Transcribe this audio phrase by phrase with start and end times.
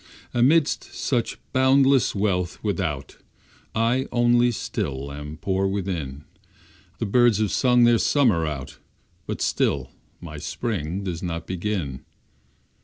[0.33, 3.17] Amidst such boundless wealth without,
[3.75, 6.23] I only still am poor within,
[6.97, 8.79] The birds have sung their summer out,
[9.27, 12.03] But still my spring does not begin.